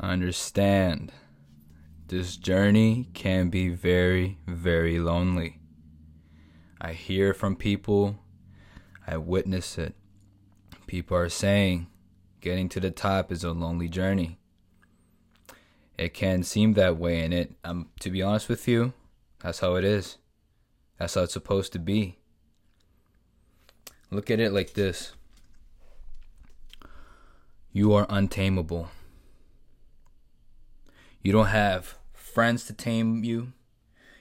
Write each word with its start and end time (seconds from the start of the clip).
Understand, 0.00 1.12
this 2.06 2.38
journey 2.38 3.10
can 3.12 3.50
be 3.50 3.68
very, 3.68 4.38
very 4.46 4.98
lonely. 4.98 5.58
I 6.80 6.94
hear 6.94 7.34
from 7.34 7.54
people, 7.54 8.18
I 9.06 9.18
witness 9.18 9.76
it. 9.76 9.94
People 10.86 11.18
are 11.18 11.28
saying 11.28 11.86
getting 12.40 12.70
to 12.70 12.80
the 12.80 12.90
top 12.90 13.30
is 13.30 13.44
a 13.44 13.52
lonely 13.52 13.88
journey. 13.88 14.38
It 15.98 16.14
can 16.14 16.44
seem 16.44 16.72
that 16.74 16.96
way, 16.96 17.20
and 17.20 17.34
it, 17.34 17.52
um, 17.62 17.90
to 18.00 18.10
be 18.10 18.22
honest 18.22 18.48
with 18.48 18.66
you, 18.66 18.94
that's 19.40 19.60
how 19.60 19.74
it 19.74 19.84
is. 19.84 20.16
That's 20.98 21.12
how 21.12 21.24
it's 21.24 21.34
supposed 21.34 21.74
to 21.74 21.78
be. 21.78 22.16
Look 24.10 24.30
at 24.30 24.40
it 24.40 24.52
like 24.52 24.72
this 24.72 25.12
you 27.72 27.92
are 27.92 28.06
untamable. 28.08 28.88
You 31.22 31.32
don't 31.32 31.46
have 31.46 31.98
friends 32.12 32.64
to 32.66 32.72
tame 32.72 33.24
you. 33.24 33.52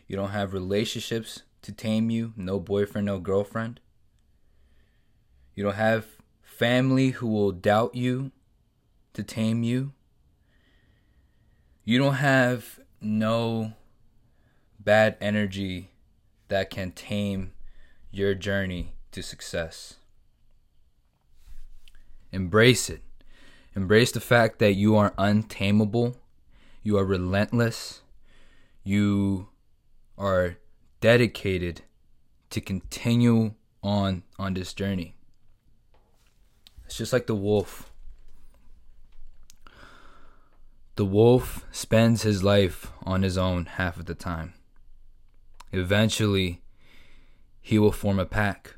You 0.08 0.16
don't 0.16 0.32
have 0.32 0.54
relationships 0.54 1.44
to 1.62 1.72
tame 1.72 2.10
you. 2.10 2.34
No 2.36 2.60
boyfriend, 2.60 3.06
no 3.06 3.20
girlfriend. 3.20 3.80
You 5.56 5.64
don't 5.64 5.76
have 5.76 6.06
family 6.42 7.12
who 7.12 7.28
will 7.28 7.52
doubt 7.52 7.96
you 7.96 8.32
to 9.14 9.24
tame 9.24 9.64
you. 9.64 9.94
You 11.86 11.98
don't 12.00 12.16
have 12.16 12.80
no 13.02 13.74
bad 14.80 15.16
energy 15.22 15.92
that 16.50 16.70
can 16.70 16.92
tame 16.92 17.54
your 18.12 18.36
journey 18.36 18.94
to 19.12 19.22
success. 19.22 19.96
Embrace 22.32 22.90
it. 22.90 23.02
Embrace 23.76 24.12
the 24.12 24.20
fact 24.20 24.60
that 24.60 24.74
you 24.74 24.96
are 24.96 25.14
untamable, 25.18 26.18
you 26.84 26.98
are 26.98 27.06
relentless, 27.06 28.02
you 28.84 29.50
are 30.18 30.58
dedicated 31.02 31.82
to 32.50 32.62
continue 32.62 33.54
on 33.82 34.24
on 34.38 34.54
this 34.54 34.74
journey. 34.74 35.16
It's 36.86 36.98
just 36.98 37.14
like 37.14 37.28
the 37.28 37.36
wolf. 37.36 37.92
The 40.96 41.06
wolf 41.06 41.66
spends 41.72 42.24
his 42.24 42.44
life 42.44 42.92
on 43.04 43.22
his 43.22 43.38
own 43.38 43.66
half 43.66 43.98
of 43.98 44.06
the 44.06 44.16
time. 44.16 44.54
Eventually, 45.72 46.62
he 47.62 47.80
will 47.80 47.92
form 47.92 48.20
a 48.20 48.26
pack. 48.26 48.76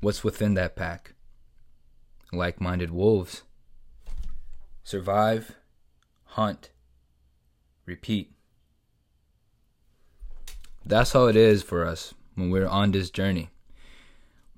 What's 0.00 0.24
within 0.24 0.54
that 0.54 0.76
pack? 0.76 1.14
Like 2.32 2.60
minded 2.60 2.90
wolves. 2.90 3.42
Survive, 4.82 5.54
hunt, 6.24 6.70
repeat. 7.86 8.32
That's 10.84 11.12
how 11.12 11.26
it 11.26 11.36
is 11.36 11.62
for 11.62 11.86
us 11.86 12.14
when 12.34 12.50
we're 12.50 12.66
on 12.66 12.92
this 12.92 13.10
journey. 13.10 13.50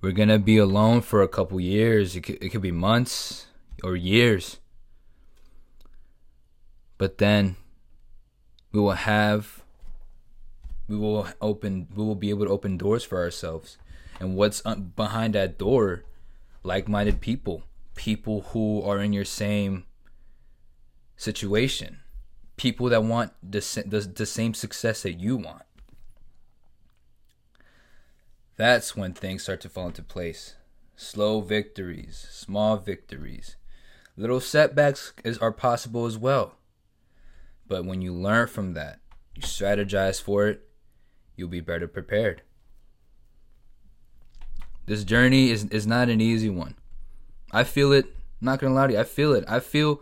We're 0.01 0.13
going 0.13 0.29
to 0.29 0.39
be 0.39 0.59
alone 0.59 1.01
for 1.01 1.23
a 1.23 1.29
couple 1.29 1.61
years. 1.61 2.17
It 2.17 2.23
could, 2.23 2.43
it 2.43 2.51
could 2.51 2.63
be 2.63 2.73
months 2.73 3.47
or 3.83 3.97
years. 3.97 4.59
But 6.99 7.19
then 7.19 7.57
we 8.73 8.81
will 8.81 8.93
have 8.93 9.63
we 10.89 10.97
will 10.97 11.27
open 11.41 11.89
we 11.95 12.05
will 12.05 12.15
be 12.15 12.31
able 12.31 12.47
to 12.47 12.53
open 12.53 12.77
doors 12.77 13.05
for 13.05 13.19
ourselves 13.19 13.79
and 14.21 14.37
what's 14.37 14.61
behind 14.61 15.35
that 15.35 15.59
door 15.59 16.05
like-minded 16.63 17.21
people 17.21 17.65
people 17.95 18.43
who 18.53 18.83
are 18.83 19.01
in 19.01 19.13
your 19.13 19.25
same 19.25 19.85
situation 21.17 22.01
people 22.57 22.89
that 22.89 23.05
want 23.05 23.33
the, 23.43 23.61
the, 23.87 24.01
the 24.01 24.27
same 24.27 24.55
success 24.55 25.03
that 25.03 25.15
you 25.15 25.37
want 25.37 25.63
that's 28.57 28.97
when 28.97 29.13
things 29.13 29.43
start 29.43 29.61
to 29.61 29.69
fall 29.69 29.89
into 29.89 30.03
place 30.03 30.55
slow 30.95 31.41
victories 31.41 32.27
small 32.31 32.77
victories 32.77 33.57
little 34.17 34.41
setbacks 34.41 35.13
is, 35.25 35.39
are 35.39 35.53
possible 35.53 36.07
as 36.07 36.17
well 36.17 36.57
but 37.69 37.85
when 37.85 38.01
you 38.01 38.13
learn 38.13 38.47
from 38.47 38.73
that 38.73 39.01
you 39.35 39.43
strategize 39.43 40.21
for 40.21 40.47
it 40.49 40.67
you'll 41.37 41.49
be 41.49 41.61
better 41.61 41.87
prepared. 41.87 42.43
This 44.87 45.05
journey 45.05 45.51
is, 45.51 45.65
is 45.67 45.87
not 45.87 46.09
an 46.09 46.21
easy 46.21 46.49
one. 46.49 46.75
I 47.53 47.65
feel 47.65 47.93
it, 47.93 48.07
not 48.41 48.59
gonna 48.59 48.75
lie 48.75 48.89
to 48.89 48.93
you, 48.95 48.99
I 48.99 49.05
feel 49.05 49.33
it. 49.35 49.45
I 49.47 49.61
feel 49.61 50.01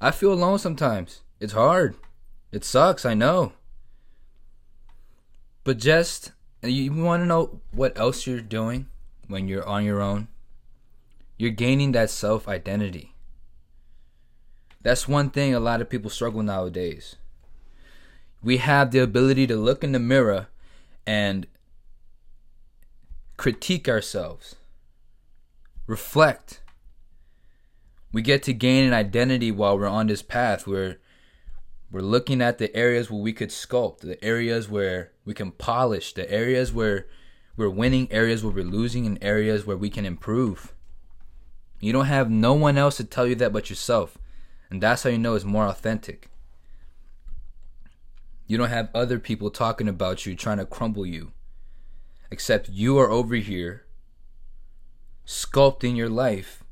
I 0.00 0.10
feel 0.10 0.32
alone 0.32 0.58
sometimes. 0.58 1.20
It's 1.40 1.52
hard. 1.52 1.96
It 2.52 2.64
sucks, 2.64 3.04
I 3.04 3.14
know. 3.14 3.52
But 5.64 5.78
just 5.78 6.32
you 6.62 6.92
wanna 6.92 7.26
know 7.26 7.60
what 7.72 7.98
else 7.98 8.26
you're 8.26 8.40
doing 8.40 8.86
when 9.28 9.48
you're 9.48 9.66
on 9.66 9.84
your 9.84 10.00
own? 10.00 10.28
You're 11.36 11.50
gaining 11.50 11.92
that 11.92 12.10
self 12.10 12.48
identity. 12.48 13.14
That's 14.82 15.08
one 15.08 15.30
thing 15.30 15.54
a 15.54 15.60
lot 15.60 15.80
of 15.80 15.88
people 15.88 16.10
struggle 16.10 16.42
nowadays. 16.42 17.16
We 18.42 18.58
have 18.58 18.90
the 18.90 18.98
ability 18.98 19.46
to 19.46 19.56
look 19.56 19.82
in 19.82 19.92
the 19.92 19.98
mirror 19.98 20.48
and 21.06 21.46
critique 23.36 23.88
ourselves, 23.88 24.56
reflect. 25.86 26.60
We 28.12 28.22
get 28.22 28.42
to 28.44 28.52
gain 28.52 28.84
an 28.84 28.92
identity 28.92 29.50
while 29.50 29.78
we're 29.78 29.88
on 29.88 30.06
this 30.06 30.22
path 30.22 30.66
where 30.66 30.98
we're 31.94 32.00
looking 32.00 32.42
at 32.42 32.58
the 32.58 32.74
areas 32.74 33.08
where 33.08 33.20
we 33.20 33.32
could 33.32 33.50
sculpt, 33.50 34.00
the 34.00 34.22
areas 34.22 34.68
where 34.68 35.12
we 35.24 35.32
can 35.32 35.52
polish, 35.52 36.12
the 36.12 36.28
areas 36.28 36.72
where 36.72 37.06
we're 37.56 37.70
winning, 37.70 38.10
areas 38.10 38.42
where 38.42 38.52
we're 38.52 38.64
losing, 38.64 39.06
and 39.06 39.16
areas 39.22 39.64
where 39.64 39.76
we 39.76 39.88
can 39.88 40.04
improve. 40.04 40.74
You 41.78 41.92
don't 41.92 42.06
have 42.06 42.28
no 42.28 42.52
one 42.52 42.76
else 42.76 42.96
to 42.96 43.04
tell 43.04 43.28
you 43.28 43.36
that 43.36 43.52
but 43.52 43.70
yourself. 43.70 44.18
And 44.70 44.82
that's 44.82 45.04
how 45.04 45.10
you 45.10 45.18
know 45.18 45.36
it's 45.36 45.44
more 45.44 45.68
authentic. 45.68 46.30
You 48.48 48.58
don't 48.58 48.70
have 48.70 48.88
other 48.92 49.20
people 49.20 49.52
talking 49.52 49.86
about 49.86 50.26
you, 50.26 50.34
trying 50.34 50.58
to 50.58 50.66
crumble 50.66 51.06
you. 51.06 51.30
Except 52.28 52.70
you 52.70 52.98
are 52.98 53.08
over 53.08 53.36
here 53.36 53.84
sculpting 55.24 55.96
your 55.96 56.08
life. 56.08 56.63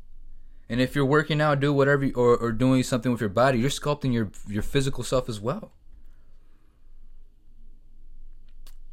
And 0.72 0.80
if 0.80 0.96
you're 0.96 1.04
working 1.04 1.42
out, 1.42 1.60
do 1.60 1.70
whatever, 1.70 2.08
or, 2.14 2.34
or 2.34 2.50
doing 2.50 2.82
something 2.82 3.12
with 3.12 3.20
your 3.20 3.28
body, 3.28 3.58
you're 3.58 3.68
sculpting 3.68 4.14
your, 4.14 4.30
your 4.48 4.62
physical 4.62 5.04
self 5.04 5.28
as 5.28 5.38
well. 5.38 5.72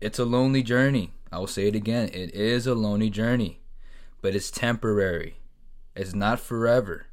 It's 0.02 0.20
a 0.20 0.26
lonely 0.26 0.62
journey. 0.62 1.14
I 1.32 1.40
will 1.40 1.48
say 1.48 1.70
it 1.70 1.76
again. 1.76 2.10
It 2.10 2.36
is 2.36 2.68
a 2.68 2.76
lonely 2.76 3.10
journey, 3.10 3.62
but 4.22 4.36
it's 4.36 4.52
temporary. 4.52 5.38
It's 5.96 6.14
not 6.14 6.42
forever. 6.42 7.06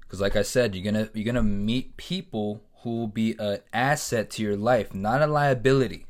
Because, 0.00 0.20
like 0.20 0.36
I 0.36 0.42
said, 0.42 0.74
you're 0.74 0.84
gonna 0.84 1.08
you're 1.14 1.24
gonna 1.24 1.42
meet 1.42 1.96
people 1.96 2.62
who 2.82 2.90
will 2.98 3.08
be 3.08 3.36
an 3.38 3.60
asset 3.72 4.28
to 4.32 4.42
your 4.42 4.56
life, 4.56 4.94
not 4.94 5.22
a 5.22 5.26
liability. 5.26 6.04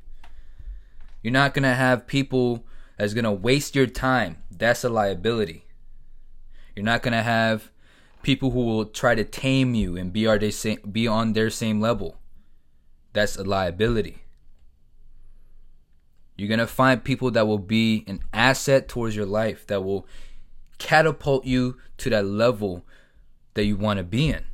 You're 1.22 1.32
not 1.32 1.54
to 1.62 1.74
have 1.74 2.08
people 2.08 2.66
that's 2.98 3.14
to 3.22 3.30
waste 3.30 3.76
your 3.76 3.86
time. 3.86 4.38
That's 4.50 4.82
a 4.82 4.88
liability. 4.88 5.65
You're 6.76 6.84
not 6.84 7.02
going 7.02 7.12
to 7.12 7.22
have 7.22 7.70
people 8.22 8.50
who 8.50 8.64
will 8.64 8.84
try 8.84 9.14
to 9.14 9.24
tame 9.24 9.74
you 9.74 9.96
and 9.96 10.12
be, 10.12 10.26
our, 10.26 10.38
be 10.92 11.08
on 11.08 11.32
their 11.32 11.48
same 11.48 11.80
level. 11.80 12.18
That's 13.14 13.36
a 13.36 13.44
liability. 13.44 14.18
You're 16.36 16.48
going 16.48 16.60
to 16.60 16.66
find 16.66 17.02
people 17.02 17.30
that 17.30 17.46
will 17.46 17.58
be 17.58 18.04
an 18.06 18.20
asset 18.32 18.88
towards 18.88 19.16
your 19.16 19.24
life, 19.24 19.66
that 19.68 19.82
will 19.82 20.06
catapult 20.76 21.46
you 21.46 21.78
to 21.96 22.10
that 22.10 22.26
level 22.26 22.84
that 23.54 23.64
you 23.64 23.76
want 23.76 23.96
to 23.96 24.04
be 24.04 24.28
in. 24.28 24.44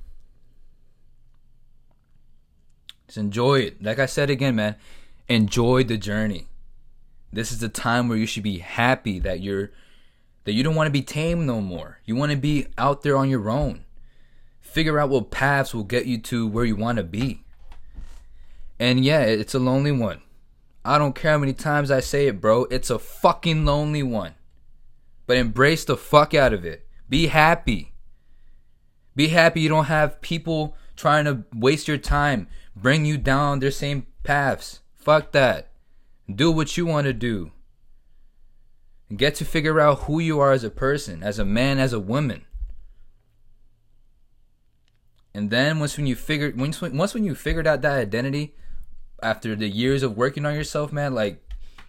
Just 3.08 3.18
enjoy 3.18 3.60
it. 3.60 3.82
Like 3.82 3.98
I 3.98 4.06
said 4.06 4.30
again, 4.30 4.54
man, 4.54 4.76
enjoy 5.28 5.82
the 5.82 5.98
journey. 5.98 6.46
This 7.32 7.50
is 7.50 7.58
the 7.58 7.68
time 7.68 8.08
where 8.08 8.18
you 8.18 8.26
should 8.26 8.44
be 8.44 8.58
happy 8.58 9.18
that 9.18 9.40
you're 9.40 9.72
that 10.44 10.52
you 10.52 10.62
don't 10.62 10.74
want 10.74 10.86
to 10.86 10.92
be 10.92 11.02
tame 11.02 11.46
no 11.46 11.60
more. 11.60 11.98
You 12.04 12.16
want 12.16 12.32
to 12.32 12.38
be 12.38 12.66
out 12.76 13.02
there 13.02 13.16
on 13.16 13.28
your 13.28 13.48
own. 13.48 13.84
Figure 14.60 14.98
out 14.98 15.10
what 15.10 15.30
paths 15.30 15.74
will 15.74 15.84
get 15.84 16.06
you 16.06 16.18
to 16.18 16.46
where 16.46 16.64
you 16.64 16.76
want 16.76 16.98
to 16.98 17.04
be. 17.04 17.44
And 18.78 19.04
yeah, 19.04 19.20
it's 19.20 19.54
a 19.54 19.58
lonely 19.58 19.92
one. 19.92 20.22
I 20.84 20.98
don't 20.98 21.14
care 21.14 21.32
how 21.32 21.38
many 21.38 21.52
times 21.52 21.90
I 21.90 22.00
say 22.00 22.26
it, 22.26 22.40
bro. 22.40 22.64
It's 22.64 22.90
a 22.90 22.98
fucking 22.98 23.64
lonely 23.64 24.02
one. 24.02 24.34
But 25.26 25.36
embrace 25.36 25.84
the 25.84 25.96
fuck 25.96 26.34
out 26.34 26.52
of 26.52 26.64
it. 26.64 26.86
Be 27.08 27.28
happy. 27.28 27.92
Be 29.14 29.28
happy 29.28 29.60
you 29.60 29.68
don't 29.68 29.84
have 29.84 30.20
people 30.20 30.76
trying 30.96 31.24
to 31.26 31.44
waste 31.54 31.86
your 31.86 31.98
time 31.98 32.48
bring 32.76 33.04
you 33.04 33.18
down 33.18 33.58
their 33.58 33.70
same 33.70 34.06
paths. 34.22 34.80
Fuck 34.94 35.32
that. 35.32 35.70
Do 36.32 36.50
what 36.50 36.76
you 36.76 36.86
want 36.86 37.06
to 37.06 37.12
do. 37.12 37.52
Get 39.16 39.34
to 39.36 39.44
figure 39.44 39.80
out 39.80 40.00
who 40.00 40.20
you 40.20 40.40
are 40.40 40.52
as 40.52 40.64
a 40.64 40.70
person, 40.70 41.22
as 41.22 41.38
a 41.38 41.44
man, 41.44 41.78
as 41.78 41.92
a 41.92 42.00
woman. 42.00 42.46
And 45.34 45.50
then 45.50 45.80
once 45.80 45.96
when 45.96 46.06
you 46.06 46.14
figure 46.14 46.52
once 46.56 46.80
once 46.80 47.14
when 47.14 47.24
you 47.24 47.34
figured 47.34 47.66
out 47.66 47.82
that 47.82 47.98
identity, 47.98 48.54
after 49.22 49.54
the 49.54 49.68
years 49.68 50.02
of 50.02 50.16
working 50.16 50.44
on 50.44 50.54
yourself, 50.54 50.92
man, 50.92 51.14
like 51.14 51.42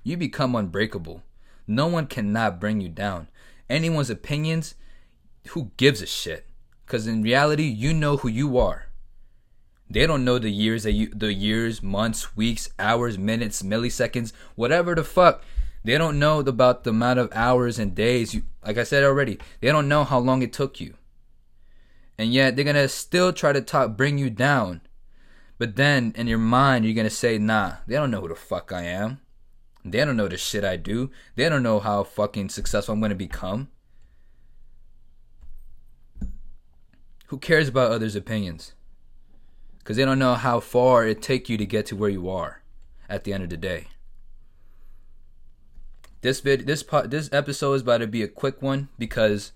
you 0.03 0.17
become 0.17 0.55
unbreakable. 0.55 1.23
No 1.67 1.87
one 1.87 2.07
cannot 2.07 2.59
bring 2.59 2.81
you 2.81 2.89
down. 2.89 3.27
Anyone's 3.69 4.09
opinions, 4.09 4.75
who 5.49 5.71
gives 5.77 6.01
a 6.01 6.05
shit? 6.05 6.45
Because 6.85 7.07
in 7.07 7.23
reality, 7.23 7.63
you 7.63 7.93
know 7.93 8.17
who 8.17 8.27
you 8.27 8.57
are. 8.57 8.87
They 9.89 10.05
don't 10.07 10.25
know 10.25 10.39
the 10.39 10.49
years 10.49 10.83
that 10.83 10.91
you, 10.93 11.07
the 11.13 11.33
years, 11.33 11.81
months, 11.81 12.35
weeks, 12.35 12.69
hours, 12.79 13.17
minutes, 13.17 13.61
milliseconds, 13.61 14.33
whatever 14.55 14.95
the 14.95 15.03
fuck. 15.03 15.43
They 15.83 15.97
don't 15.97 16.19
know 16.19 16.39
about 16.39 16.83
the 16.83 16.91
amount 16.91 17.19
of 17.19 17.29
hours 17.33 17.77
and 17.77 17.93
days. 17.93 18.33
You, 18.33 18.43
like 18.65 18.77
I 18.77 18.83
said 18.83 19.03
already, 19.03 19.37
they 19.59 19.69
don't 19.69 19.89
know 19.89 20.03
how 20.03 20.19
long 20.19 20.41
it 20.41 20.53
took 20.53 20.79
you. 20.79 20.95
And 22.17 22.33
yet 22.33 22.55
they're 22.55 22.65
gonna 22.65 22.87
still 22.87 23.33
try 23.33 23.51
to 23.51 23.61
talk, 23.61 23.97
bring 23.97 24.17
you 24.17 24.29
down. 24.29 24.81
But 25.57 25.75
then 25.75 26.13
in 26.15 26.27
your 26.27 26.37
mind, 26.37 26.85
you're 26.85 26.93
gonna 26.93 27.09
say, 27.09 27.37
"Nah, 27.37 27.77
they 27.85 27.95
don't 27.95 28.11
know 28.11 28.21
who 28.21 28.29
the 28.29 28.35
fuck 28.35 28.71
I 28.71 28.83
am. 28.83 29.19
They 29.83 30.05
don't 30.05 30.15
know 30.15 30.29
the 30.29 30.37
shit 30.37 30.63
I 30.63 30.77
do. 30.77 31.11
They 31.35 31.49
don't 31.49 31.63
know 31.63 31.79
how 31.79 32.03
fucking 32.03 32.49
successful 32.49 32.93
I'm 32.93 33.01
gonna 33.01 33.15
become." 33.15 33.69
Who 37.27 37.37
cares 37.39 37.67
about 37.67 37.91
others' 37.91 38.15
opinions? 38.15 38.73
Because 39.79 39.97
they 39.97 40.05
don't 40.05 40.19
know 40.19 40.35
how 40.35 40.59
far 40.59 41.05
it 41.05 41.21
take 41.21 41.49
you 41.49 41.57
to 41.57 41.65
get 41.65 41.85
to 41.87 41.95
where 41.95 42.09
you 42.09 42.29
are 42.29 42.61
at 43.09 43.25
the 43.25 43.33
end 43.33 43.43
of 43.43 43.49
the 43.49 43.57
day. 43.57 43.87
This 46.23 46.39
vid, 46.39 46.65
this 46.65 46.83
part, 46.83 47.11
this 47.11 47.29
episode 47.33 47.73
is 47.73 47.81
about 47.81 47.97
to 47.97 48.07
be 48.07 48.23
a 48.23 48.29
quick 48.29 48.61
one 48.61 48.87
because 48.97 49.51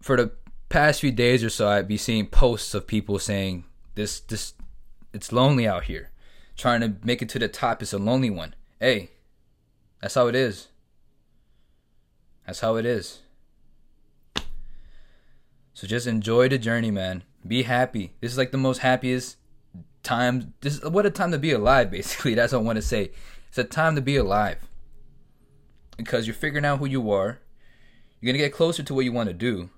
for 0.00 0.16
the 0.16 0.30
past 0.68 1.00
few 1.00 1.10
days 1.10 1.42
or 1.42 1.50
so, 1.50 1.68
I'd 1.68 1.88
be 1.88 1.96
seeing 1.96 2.28
posts 2.28 2.72
of 2.72 2.86
people 2.86 3.18
saying 3.18 3.64
this, 3.96 4.20
this, 4.20 4.54
it's 5.12 5.32
lonely 5.32 5.66
out 5.66 5.84
here. 5.84 6.10
Trying 6.56 6.82
to 6.82 6.94
make 7.02 7.20
it 7.20 7.28
to 7.30 7.40
the 7.40 7.48
top 7.48 7.82
is 7.82 7.92
a 7.92 7.98
lonely 7.98 8.30
one. 8.30 8.54
Hey, 8.78 9.10
that's 10.00 10.14
how 10.14 10.28
it 10.28 10.36
is. 10.36 10.68
That's 12.46 12.60
how 12.60 12.76
it 12.76 12.86
is. 12.86 13.22
So 15.74 15.88
just 15.88 16.06
enjoy 16.06 16.48
the 16.48 16.58
journey, 16.58 16.92
man. 16.92 17.24
Be 17.44 17.64
happy. 17.64 18.12
This 18.20 18.30
is 18.30 18.38
like 18.38 18.52
the 18.52 18.58
most 18.58 18.78
happiest 18.78 19.36
time. 20.04 20.54
This 20.60 20.76
is 20.76 20.88
what 20.88 21.06
a 21.06 21.10
time 21.10 21.32
to 21.32 21.38
be 21.38 21.50
alive. 21.50 21.90
Basically, 21.90 22.34
that's 22.34 22.52
what 22.52 22.60
I 22.60 22.62
want 22.62 22.76
to 22.76 22.82
say. 22.82 23.10
It's 23.48 23.58
a 23.58 23.64
time 23.64 23.96
to 23.96 24.00
be 24.00 24.14
alive 24.14 24.69
because 26.04 26.26
you're 26.26 26.34
figuring 26.34 26.64
out 26.64 26.78
who 26.78 26.86
you 26.86 27.10
are. 27.10 27.40
You're 28.20 28.32
gonna 28.32 28.42
get 28.42 28.54
closer 28.54 28.82
to 28.82 28.94
what 28.94 29.04
you 29.04 29.12
want 29.12 29.28
to 29.28 29.34
do. 29.34 29.68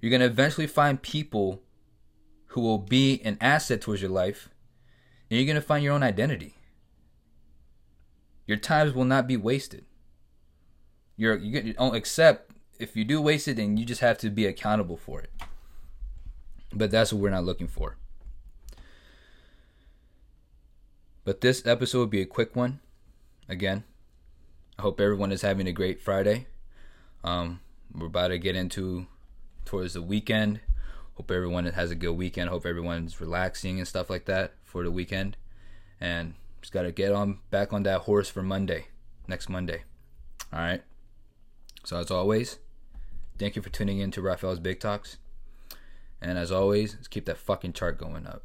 You're 0.00 0.10
gonna 0.10 0.26
eventually 0.26 0.66
find 0.66 1.00
people 1.00 1.62
who 2.48 2.60
will 2.60 2.78
be 2.78 3.20
an 3.24 3.38
asset 3.40 3.80
towards 3.80 4.02
your 4.02 4.10
life, 4.10 4.48
and 5.30 5.38
you're 5.38 5.46
gonna 5.46 5.60
find 5.60 5.84
your 5.84 5.92
own 5.92 6.02
identity. 6.02 6.54
Your 8.46 8.56
times 8.56 8.94
will 8.94 9.04
not 9.04 9.28
be 9.28 9.36
wasted. 9.36 9.84
You're 11.16 11.36
you 11.36 11.72
don't 11.74 11.94
accept 11.94 12.50
if 12.80 12.96
you 12.96 13.04
do 13.04 13.20
waste 13.20 13.46
it, 13.46 13.56
then 13.56 13.76
you 13.76 13.84
just 13.84 14.00
have 14.00 14.18
to 14.18 14.30
be 14.30 14.46
accountable 14.46 14.96
for 14.96 15.20
it. 15.20 15.30
But 16.72 16.90
that's 16.90 17.12
what 17.12 17.22
we're 17.22 17.30
not 17.30 17.44
looking 17.44 17.68
for. 17.68 17.96
But 21.24 21.42
this 21.42 21.64
episode 21.64 21.98
will 21.98 22.06
be 22.06 22.22
a 22.22 22.26
quick 22.26 22.56
one. 22.56 22.80
Again, 23.48 23.84
I 24.80 24.82
hope 24.82 24.98
everyone 24.98 25.30
is 25.30 25.42
having 25.42 25.66
a 25.66 25.72
great 25.72 26.00
Friday. 26.00 26.46
Um, 27.22 27.60
we're 27.94 28.06
about 28.06 28.28
to 28.28 28.38
get 28.38 28.56
into 28.56 29.06
towards 29.66 29.92
the 29.92 30.00
weekend. 30.00 30.60
Hope 31.16 31.30
everyone 31.30 31.66
has 31.66 31.90
a 31.90 31.94
good 31.94 32.14
weekend. 32.14 32.48
Hope 32.48 32.64
everyone's 32.64 33.20
relaxing 33.20 33.76
and 33.76 33.86
stuff 33.86 34.08
like 34.08 34.24
that 34.24 34.54
for 34.64 34.82
the 34.82 34.90
weekend. 34.90 35.36
And 36.00 36.32
just 36.62 36.72
got 36.72 36.84
to 36.84 36.92
get 36.92 37.12
on 37.12 37.40
back 37.50 37.74
on 37.74 37.82
that 37.82 38.00
horse 38.00 38.30
for 38.30 38.42
Monday, 38.42 38.86
next 39.28 39.50
Monday. 39.50 39.82
All 40.50 40.60
right. 40.60 40.82
So 41.84 41.98
as 41.98 42.10
always, 42.10 42.56
thank 43.38 43.56
you 43.56 43.60
for 43.60 43.68
tuning 43.68 43.98
in 43.98 44.10
to 44.12 44.22
Raphael's 44.22 44.60
Big 44.60 44.80
Talks. 44.80 45.18
And 46.22 46.38
as 46.38 46.50
always, 46.50 46.94
let's 46.94 47.06
keep 47.06 47.26
that 47.26 47.36
fucking 47.36 47.74
chart 47.74 47.98
going 47.98 48.26
up. 48.26 48.44